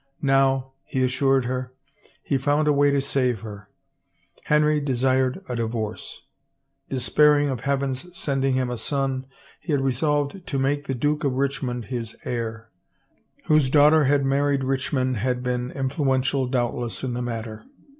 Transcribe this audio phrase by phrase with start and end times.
[0.23, 1.73] Now, he assured her,
[2.23, 3.69] he found a way to save her.
[4.45, 6.25] Henry de sired a divorce.
[6.89, 9.27] Despairing of Heaven's sending him a son,
[9.59, 12.69] he had resolved to make the Duke of Richmond his heir—
[13.37, 17.67] Norfolk, whose daughter had married Rich mond had been influential doubtless in the matter.